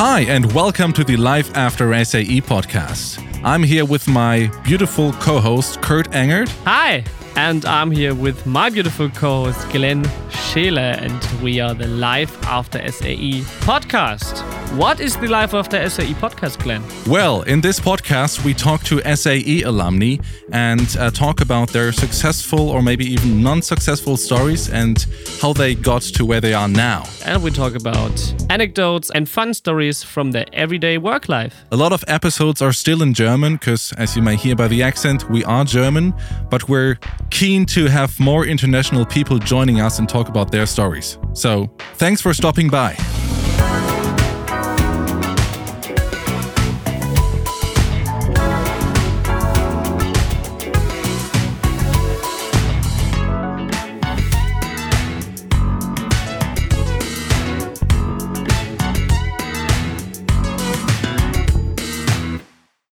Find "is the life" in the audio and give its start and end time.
15.00-15.54